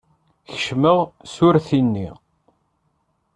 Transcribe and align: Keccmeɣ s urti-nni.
Keccmeɣ 0.51 0.99
s 1.31 1.35
urti-nni. 1.47 2.09